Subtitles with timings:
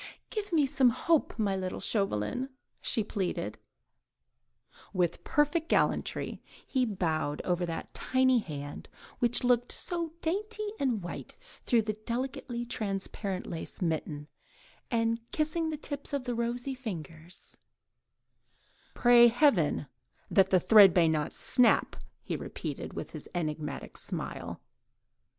[0.31, 2.49] "Give me some hope, my little Chauvelin,"
[2.81, 3.59] she pleaded.
[4.93, 11.37] With perfect gallantry he bowed over that tiny hand, which looked so dainty and white
[11.65, 14.27] through the delicately transparent black lace mitten,
[14.89, 17.59] and kissing the tips of the rosy fingers:—
[18.95, 19.85] "Pray heaven
[20.31, 24.61] that the thread may not snap," he repeated, with his enigmatic smile.